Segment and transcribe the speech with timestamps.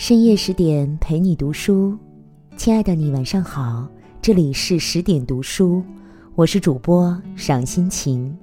[0.00, 1.94] 深夜十点陪你读书，
[2.56, 3.86] 亲爱的你晚上好，
[4.22, 5.84] 这里是十点读书，
[6.34, 8.34] 我是主播赏心情。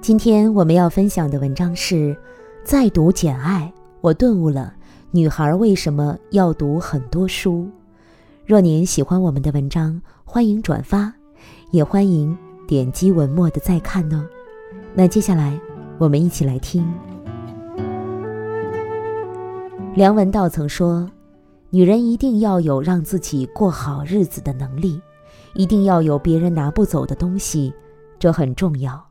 [0.00, 2.16] 今天我们要分享的文章是：
[2.64, 3.70] 再读《简爱》，
[4.00, 4.72] 我顿悟了
[5.10, 7.68] 女孩为什么要读很多书。
[8.46, 11.12] 若您喜欢我们的文章，欢迎转发，
[11.72, 12.34] 也欢迎
[12.66, 14.24] 点击文末的再看哦。
[14.94, 15.60] 那接下来
[15.98, 16.90] 我们一起来听。
[19.94, 21.10] 梁文道曾说
[21.70, 25.00] ：“女人一定要有让自己过好日子的能力，
[25.54, 27.74] 一定要有别人拿不走的东西，
[28.16, 29.04] 这很重要。”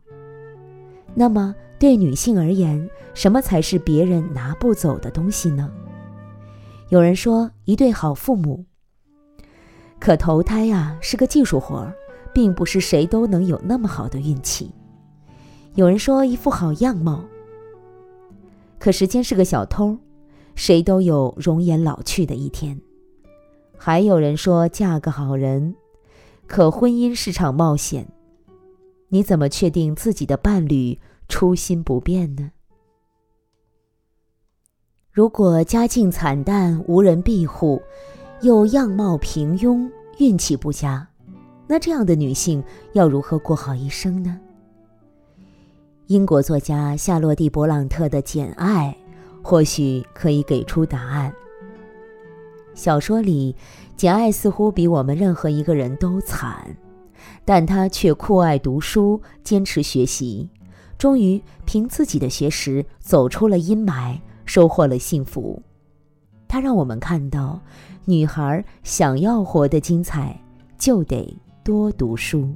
[1.14, 5.70] 那么，对女性而言，什么才是别人拿不走的东西呢？
[6.88, 8.64] 有人说，一对好父母。
[10.00, 11.92] 可投胎呀是个技术活，
[12.34, 14.72] 并不是谁都能有那么好的运气。
[15.74, 17.26] 有人说，一副好样貌。
[18.80, 19.98] 可时间是个小偷。
[20.58, 22.82] 谁都有容颜老去的一天，
[23.78, 25.76] 还有人说嫁个好人，
[26.48, 28.08] 可婚姻是场冒险，
[29.10, 32.52] 你怎么确定自己的伴侣初心不变呢？
[35.12, 37.80] 如果家境惨淡、无人庇护，
[38.42, 41.08] 又样貌平庸、运气不佳，
[41.68, 42.64] 那这样的女性
[42.94, 44.40] 要如何过好一生呢？
[46.08, 48.98] 英国作家夏洛蒂·勃朗特的《简爱》。
[49.48, 51.34] 或许可以给出答案。
[52.74, 53.56] 小说里，
[53.96, 56.76] 简爱似乎比我们任何一个人都惨，
[57.46, 60.50] 但她却酷爱读书，坚持学习，
[60.98, 65.64] 终于凭自己的学识走出了阴霾，收获了幸福。
[66.50, 67.62] 她让我们看到，
[68.04, 70.38] 女孩想要活得精彩，
[70.78, 72.54] 就得多读书。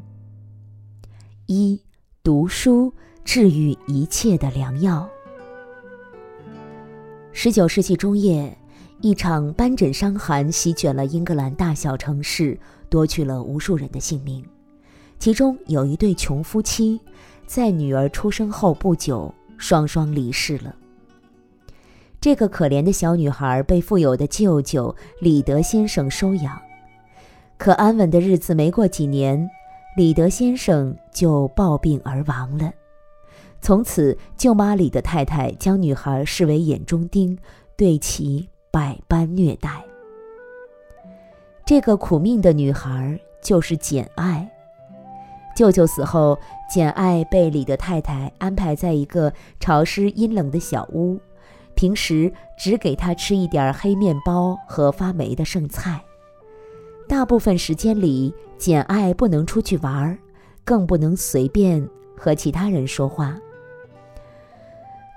[1.45, 1.81] 一，
[2.21, 5.09] 读书治愈一切的良药。
[7.33, 8.55] 十九世纪中叶，
[8.99, 14.45] 一场斑疹伤寒席卷了英格兰大小城市，夺去了无数人的性命。
[15.17, 16.99] 其中有一对穷夫妻，
[17.45, 20.75] 在女儿出生后不久，双双离世了。
[22.19, 26.61] 这个可怜的小女孩被富有的舅舅李德先生收养，
[27.57, 29.49] 可安稳的日子没过几年，
[29.95, 32.71] 李德先生就暴病而亡了。
[33.61, 37.37] 从此，舅妈李的太太将女孩视为眼中钉，
[37.77, 39.85] 对其百般虐待。
[41.63, 44.51] 这个苦命的女孩就是简爱。
[45.55, 46.37] 舅舅死后，
[46.73, 51.19] 简爱被李的太太安排在一个潮湿阴冷的小屋，
[51.75, 56.01] 平时只给她吃一点黑面包和发霉的剩菜。
[57.07, 60.17] 大部分时间里，简爱不能出去玩，
[60.63, 63.37] 更不能随便和其他人说话。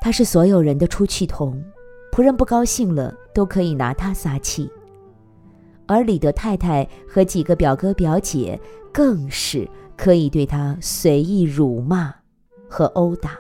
[0.05, 1.65] 他是所有人的出气筒，
[2.13, 4.71] 仆人不高兴了都可以拿他撒气，
[5.87, 8.61] 而李德太太和几个表哥表姐
[8.93, 9.67] 更是
[9.97, 12.15] 可以对他随意辱骂
[12.69, 13.31] 和殴打。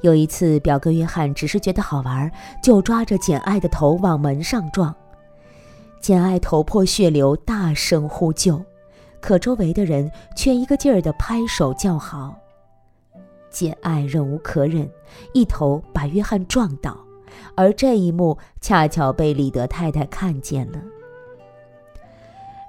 [0.00, 2.30] 有一次，表哥约翰只是觉得好玩，
[2.62, 4.94] 就抓着简爱的头往门上撞，
[6.00, 8.64] 简爱头破血流，大声呼救，
[9.20, 12.38] 可周围的人却一个劲儿地拍手叫好。
[13.50, 14.88] 简爱忍无可忍，
[15.32, 16.96] 一头把约翰撞倒，
[17.54, 20.80] 而这一幕恰巧被李德太太看见了。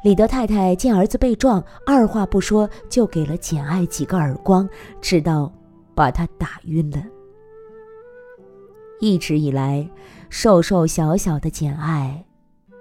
[0.04, 4.68] 李德太太见儿子被撞，二话不说就给了简爱几个耳光，
[5.00, 5.54] 直到
[5.94, 7.04] 把他打晕了。
[9.00, 9.88] 一直以来，
[10.30, 12.26] 瘦瘦小小的简爱，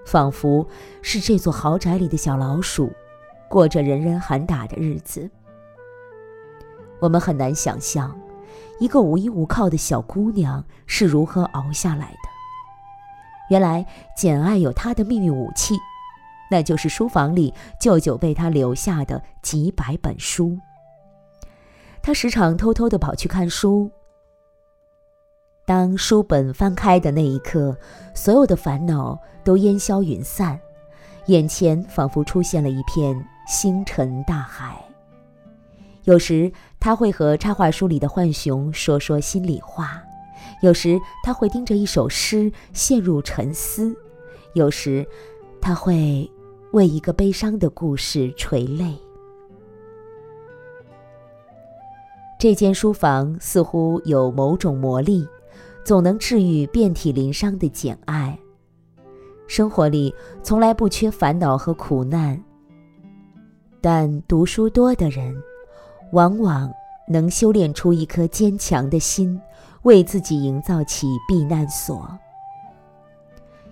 [0.06, 0.66] 仿佛
[1.02, 2.90] 是这座豪宅里的小老鼠，
[3.50, 5.30] 过着人人喊打的日子。
[7.00, 8.14] 我们很难想象，
[8.78, 12.28] 一个无依无靠的小姑娘是如何熬下来的。
[13.50, 13.84] 原来，
[14.16, 15.74] 简爱有她的秘密武器，
[16.50, 20.56] 那就是书房里舅舅为她留下的几百本书。
[22.02, 23.90] 她时常偷偷地跑去看书。
[25.66, 27.76] 当书本翻开的那一刻，
[28.14, 30.58] 所有的烦恼都烟消云散，
[31.26, 34.82] 眼前仿佛出现了一片星辰大海。
[36.10, 40.02] 有时他会和插画书里的浣熊说说心里话，
[40.60, 43.94] 有时他会盯着一首诗陷入沉思，
[44.54, 45.06] 有时
[45.60, 46.28] 他会
[46.72, 48.92] 为一个悲伤的故事垂泪。
[52.40, 55.24] 这间书房似乎有某种魔力，
[55.84, 58.36] 总能治愈遍体鳞伤的简爱。
[59.46, 60.12] 生活里
[60.42, 62.42] 从来不缺烦恼和苦难，
[63.80, 65.40] 但读书多的人。
[66.12, 66.72] 往往
[67.08, 69.40] 能修炼出一颗坚强的心，
[69.82, 72.08] 为自己营造起避难所。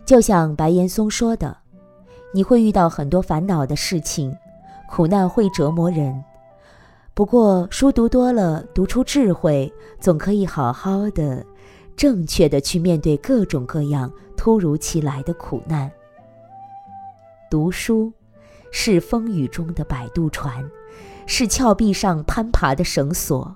[0.04, 1.56] 就像白岩松说的
[2.32, 4.36] ：“你会遇到很多烦恼的事情，
[4.88, 6.24] 苦难会折磨人。
[7.14, 11.44] 不过书读多了，读出智慧，总可以好好的、
[11.96, 15.90] 正确的去面对各种各样突如其来的苦难。
[17.50, 18.12] 读书
[18.70, 20.64] 是风雨中的摆渡船，
[21.30, 23.54] 是峭壁上攀爬的绳索，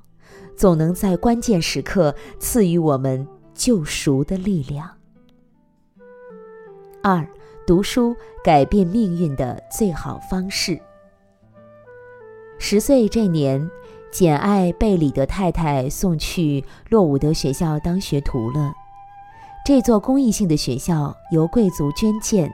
[0.55, 4.89] 总能在关键时刻赐予我们救赎的力量。”
[7.03, 7.27] 二，
[7.67, 8.15] 读书
[8.45, 10.79] 改变命运的最好方式。
[12.59, 13.69] 十岁这年，
[14.13, 18.71] 简爱被李德太太送去洛伍德学校当学徒了。
[19.65, 22.53] 这座公益性的学校由贵族捐建，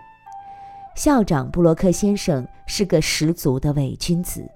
[0.95, 4.49] 校长布洛克先生是个十足的伪君子。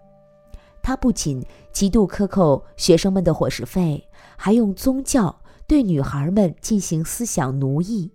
[0.83, 4.07] 他不仅极度克扣学生们的伙食费，
[4.37, 5.35] 还用宗教
[5.67, 8.11] 对女孩们进行思想奴役。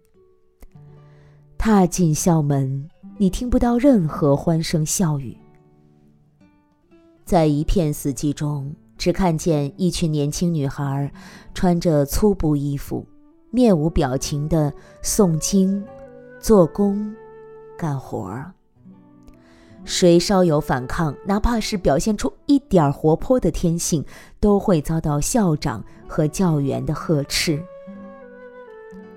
[1.57, 2.87] 踏进校门，
[3.17, 5.35] 你听不到任何欢声笑语。
[7.25, 11.11] 在一片死寂中，只看见一群年轻女孩，
[11.53, 13.05] 穿着粗布衣服，
[13.49, 14.71] 面无表情地
[15.03, 15.83] 诵经、
[16.39, 17.13] 做工、
[17.77, 18.53] 干活儿。
[19.85, 24.03] 谁稍有反抗，哪怕是表现出一点活泼的天性，
[24.39, 27.61] 都会遭到校长和教员的呵斥。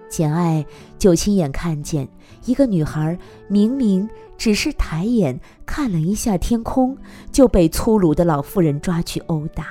[0.08, 0.64] 简爱
[0.98, 2.08] 就亲眼看见
[2.44, 3.16] 一个女孩，
[3.48, 6.96] 明明只是抬眼看了一下天空，
[7.30, 9.66] 就被粗鲁的老妇人抓去殴打。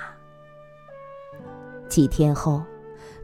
[1.90, 2.62] 几天后，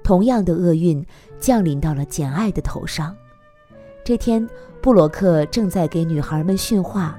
[0.04, 1.06] 同样的厄运
[1.40, 3.16] 降临到了简爱的头上。
[4.04, 4.48] 这天，
[4.82, 7.18] 布洛克正在给女孩们训话，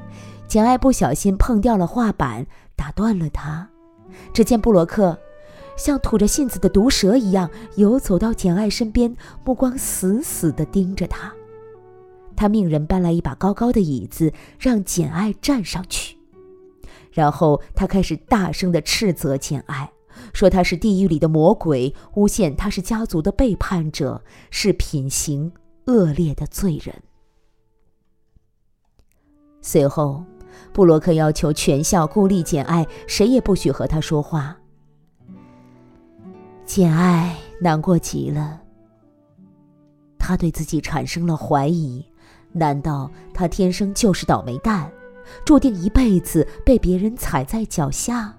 [0.56, 3.68] 简爱不小心碰掉了画板，打断了他。
[4.32, 5.18] 只见布洛克。
[5.76, 9.14] 像吐着信子的毒蛇一样游走到简爱身边，
[9.44, 11.30] 目光死死地盯着她。
[12.34, 16.16] 他命人搬来一把高高的椅子，让简爱站上去。
[17.12, 19.92] 然后他开始大声地斥责简爱，
[20.32, 25.52] 说她是地狱里的魔鬼，诬陷她是家族的背叛者，是品行
[25.84, 27.02] 恶劣的罪人。
[29.60, 30.24] 随后，
[30.72, 34.56] 布洛克要求全校孤立简爱，谁也不许和他说话。
[36.64, 38.60] 简爱难过极了，
[40.18, 42.04] 他对自己产生了怀疑：
[42.52, 44.90] 难道他天生就是倒霉蛋，
[45.44, 48.34] 注定一辈子被别人踩在脚下？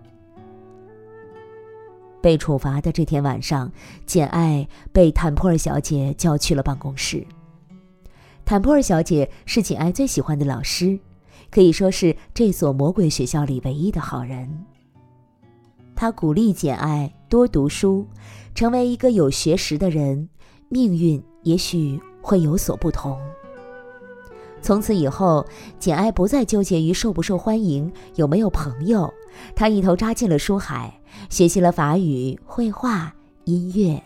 [2.20, 3.72] 被处罚的这天晚上，
[4.06, 7.26] 简爱被坦普尔小姐叫去了办公室。
[8.44, 11.00] 坦普尔小姐是简爱最喜欢的老师，
[11.50, 14.66] 可以说是这所魔鬼学校里唯一的好人。
[15.96, 18.06] 他鼓励简爱多读书，
[18.54, 20.30] 成为一个有学识的人，
[20.70, 23.20] 命运也许会有所不同。
[24.62, 25.46] 从此以后，
[25.80, 29.12] 简爱不再纠结于受不受欢迎、有没有朋友，
[29.56, 31.00] 她一头扎进了书海，
[31.30, 33.14] 学习了法语、绘画、
[33.46, 34.02] 音乐。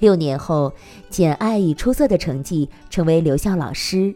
[0.00, 0.72] 六年后，
[1.08, 4.14] 简爱以出色的成绩成为留校老师。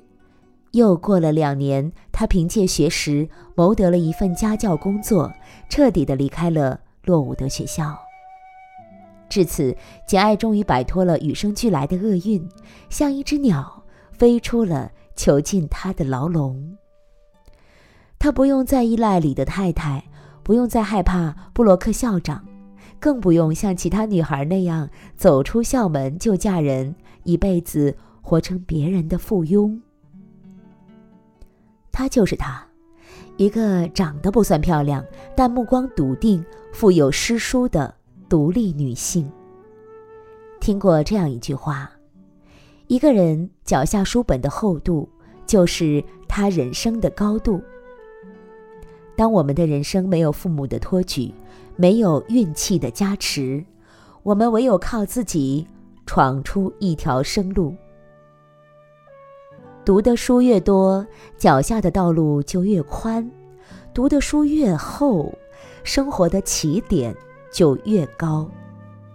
[0.79, 5.33] 又过了两年，他凭借学识谋得了一份家教工作，
[5.69, 7.99] 彻底的离开了洛伍德学校。
[9.29, 12.49] 至此，简爱终于摆脱了与生俱来的厄运，
[12.89, 13.83] 像一只鸟
[14.13, 16.77] 飞出了囚禁他的牢笼。
[18.21, 20.05] 他不用再依赖李德太太，
[20.45, 22.47] 不用再害怕布洛克校长，
[23.01, 26.95] 更不用像其他女孩那样走出校门就嫁人，
[27.25, 29.81] 一辈子活成别人的附庸。
[31.99, 32.65] 她就是她，
[33.39, 37.93] 一个长得不算漂亮，但目光笃定、富有诗书的
[38.29, 39.29] 独立女性。
[40.61, 41.91] 听过这样一句话：
[42.87, 45.09] 一个人脚下书本的厚度，
[45.45, 47.61] 就是他人生的高度。
[49.17, 51.35] 当我们的人生没有父母的托举，
[51.75, 53.65] 没有运气的加持，
[54.23, 55.67] 我们唯有靠自己
[56.07, 57.75] 闯出一条生路。
[59.89, 61.07] 读的书越多，
[61.39, 63.27] 脚下的道路就越宽；
[63.95, 65.33] 读的书越厚，
[65.83, 67.17] 生活的起点
[67.51, 68.47] 就越高。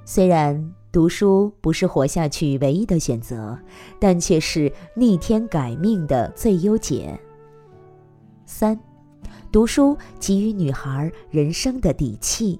[0.03, 3.55] 虽然读书不是活下去唯一的选择，
[3.99, 7.19] 但却是逆天改命的最优解。
[8.47, 8.79] 三，
[9.51, 12.59] 读书给予女孩人生的底气。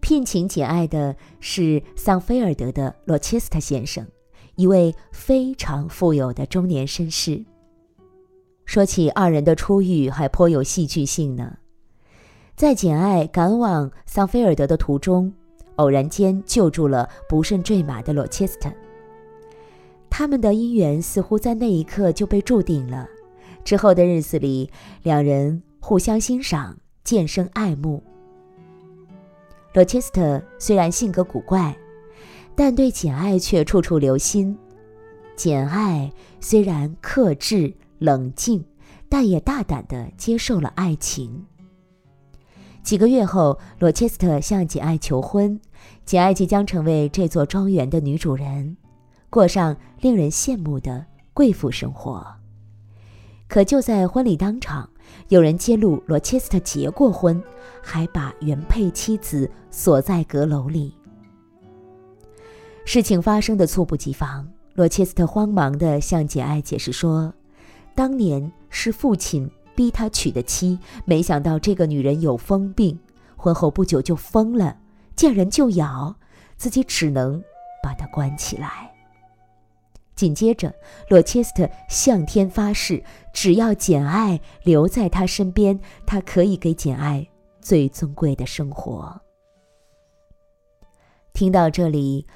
[0.00, 4.06] 聘请简爱的是桑菲尔德的罗切斯特先生。
[4.56, 7.44] 一位非常富有的中年绅士。
[8.64, 11.56] 说起二人的初遇，还颇有戏剧性呢。
[12.56, 15.32] 在简爱赶往桑菲尔德的途中，
[15.76, 18.70] 偶然间救助了不慎坠马的罗切斯特。
[20.08, 23.06] 他们的姻缘似乎在那一刻就被注定了。
[23.62, 24.70] 之后的日子里，
[25.02, 28.02] 两人互相欣赏，渐生爱慕。
[29.74, 31.76] 罗切斯特虽然性格古怪，
[32.56, 34.56] 但对简爱却处处留心。
[35.36, 36.10] 简爱
[36.40, 38.64] 虽然克制冷静，
[39.08, 41.44] 但也大胆地接受了爱情。
[42.82, 45.60] 几个月后，罗切斯特向简爱求婚，
[46.06, 48.76] 简爱即将成为这座庄园的女主人，
[49.28, 52.26] 过上令人羡慕的贵妇生活。
[53.48, 54.88] 可就在婚礼当场，
[55.28, 57.40] 有人揭露罗切斯特结过婚，
[57.82, 60.95] 还把原配妻子锁在阁楼里。
[62.86, 64.48] 事情发生的猝不及防。
[64.74, 67.34] 罗切斯特慌忙地向简爱解释说
[67.96, 72.96] ：“当年是父亲逼他娶的妻，没想到这个女人有疯病，
[73.36, 74.78] 婚后不久就疯了，
[75.16, 76.14] 见人就咬，
[76.56, 77.42] 自己只能
[77.82, 78.92] 把她关起来。”
[80.14, 80.72] 紧接着，
[81.08, 83.02] 罗切斯特向天发誓，
[83.34, 87.26] 只要简爱留在他身边，他可以给简爱
[87.60, 89.20] 最尊贵的生活。
[91.34, 92.26] 听到这里，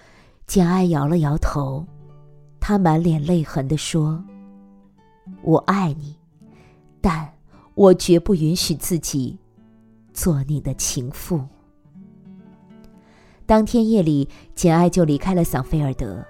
[0.50, 1.86] 简爱摇了摇头。
[2.58, 4.20] 他满脸泪痕地说
[5.42, 6.16] ：“我爱你，
[7.00, 7.32] 但
[7.76, 9.38] 我绝不允许自己
[10.12, 11.40] 做你的情妇。”
[13.46, 16.26] 当天夜里，简爱就离开了桑菲尔德。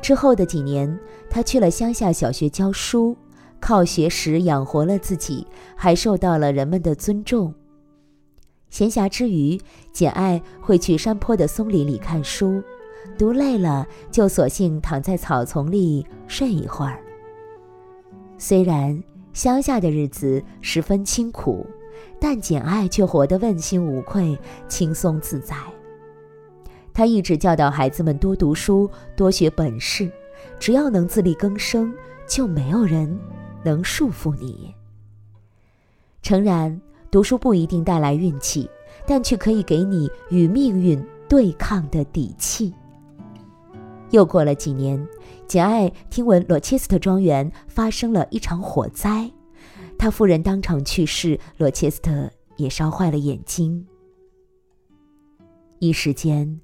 [0.00, 0.96] 之后的几年，
[1.28, 3.16] 他去了乡下小学教书，
[3.58, 7.52] 靠学识养活了自己，还受到了人们的尊重。
[8.68, 9.60] 闲暇之余，
[9.92, 12.62] 简爱会去山坡的松林里看书。
[13.18, 17.02] 读累了，就索性躺在草丛里睡一会儿。
[18.38, 19.02] 虽然
[19.32, 21.66] 乡下的日子十分清苦，
[22.18, 24.38] 但简爱却活得问心无愧、
[24.68, 25.54] 轻松自在。
[26.92, 30.10] 他一直教导孩子们多读书、多学本事，
[30.58, 31.92] 只要能自力更生，
[32.26, 33.18] 就没有人
[33.62, 34.74] 能束缚你。
[36.22, 36.80] 诚然，
[37.10, 38.68] 读书不一定带来运气，
[39.06, 42.74] 但却可以给你与命运对抗的底气。
[44.10, 45.06] 又过了几年，
[45.46, 49.30] 简爱听闻罗切斯特庄园发生了一场火灾，
[49.98, 53.86] 他夫人当场去世，罗切斯特也烧坏了眼睛。
[55.78, 56.60] 一时间，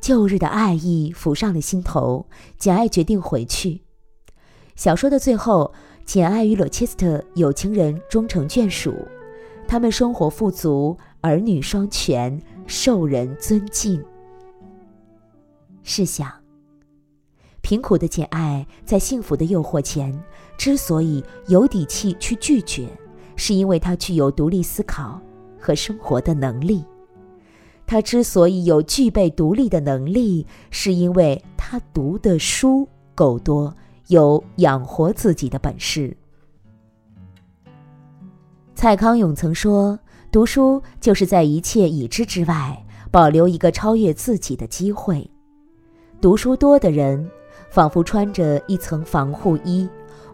[0.00, 2.26] 旧日的爱意浮上了心头，
[2.58, 3.82] 简爱决定回去。
[4.74, 5.72] 小说的最后，
[6.04, 8.92] 简爱与罗切斯特有情人终成眷属，
[9.66, 14.04] 他们生活富足，儿女双全，受人尊敬。
[15.82, 16.37] 试想。
[17.68, 20.18] 贫苦的简爱在幸福的诱惑前，
[20.56, 22.88] 之所以有底气去拒绝，
[23.36, 25.20] 是因为她具有独立思考
[25.60, 26.82] 和生活的能力。
[27.86, 36.16] 她之所以有具备独立的能力，是因为她读的书够多，有养活自己的本事。
[38.74, 39.98] 蔡康永曾说
[40.32, 45.30] ：“读书就是在一切已知之外，保留一个超越自己的机会。
[46.18, 47.30] 读书多的人。”
[47.70, 49.88] 仿佛穿着一层防护衣，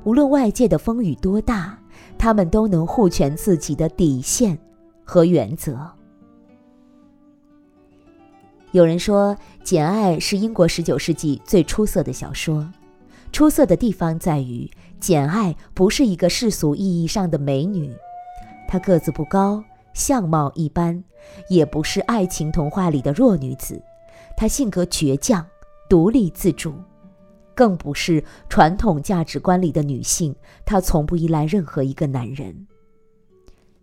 [0.04, 1.78] 无论外界的风雨多大，
[2.16, 4.58] 他们都能护全自己的底线
[5.04, 5.90] 和原则。
[8.72, 12.68] 有人说，《简爱》是英国十九世纪最出色的小说。
[13.30, 17.92] 出色的地方在于，简爱不是一个世俗意义上的美女，
[18.68, 19.62] 她个子不高，
[19.92, 21.02] 相貌一般，
[21.48, 23.80] 也不是爱情童话里的弱女子。
[24.36, 25.44] 她性格倔强，
[25.88, 26.74] 独立自主。
[27.54, 30.34] 更不是传统价值观里的女性，
[30.64, 32.66] 她从不依赖任何一个男人。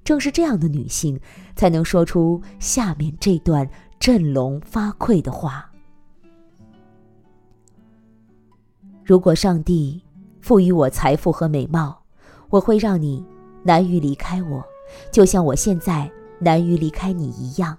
[0.03, 1.19] 正是这样的女性，
[1.55, 5.71] 才能说出下面这段振聋发聩的话：
[9.03, 10.01] 如果上帝
[10.41, 12.01] 赋予我财富和美貌，
[12.49, 13.23] 我会让你
[13.63, 14.63] 难于离开我，
[15.11, 17.77] 就像我现在难于离开你一样。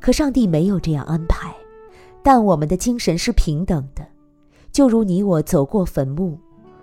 [0.00, 1.54] 可上帝没有这样安排，
[2.22, 4.04] 但我们的精神是平等的。
[4.72, 6.38] 就如你我走过坟墓，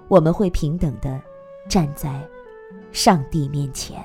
[0.08, 1.20] 我们会平等的
[1.70, 2.22] 站在
[2.91, 4.03] 上帝面前。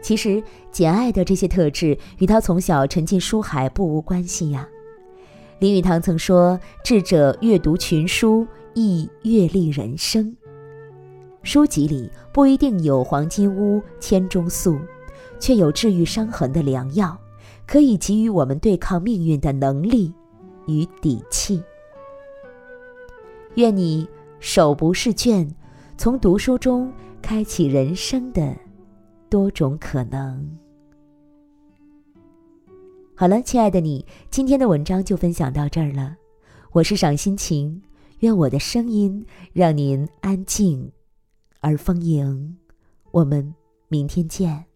[0.00, 4.68] 其实，简爱的这些特质与她从小沉浸书海不无关系呀。
[5.60, 10.36] 林语堂曾说：“智者阅读群书，亦阅历人生。”
[11.44, 14.76] 书籍里不一定有黄金屋、千钟粟，
[15.38, 17.16] 却有治愈伤痕的良药，
[17.64, 20.12] 可以给予我们对抗命运的能力。
[20.66, 21.62] 与底气。
[23.54, 24.08] 愿你
[24.40, 25.48] 手不释卷，
[25.96, 28.56] 从读书中开启人生的
[29.28, 30.58] 多种可能。
[33.14, 36.16] 好了，亲爱的你，今天的文章就分享到这儿了。
[36.72, 37.82] 我是赏心情，
[38.20, 40.90] 愿我的声音让您安静
[41.60, 42.56] 而丰盈。
[43.10, 43.54] 我们
[43.88, 44.71] 明天见。